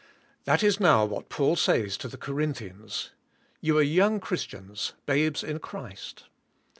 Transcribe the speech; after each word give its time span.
That 0.45 0.63
is 0.63 0.79
now 0.79 1.05
what 1.05 1.29
Paul 1.29 1.55
says 1.55 1.95
to 1.97 2.07
the 2.07 2.17
Corinthians. 2.17 3.11
You 3.59 3.77
are 3.77 3.83
young 3.83 4.19
Christians, 4.19 4.93
babes 5.05 5.43
in 5.43 5.59
Christ. 5.59 6.23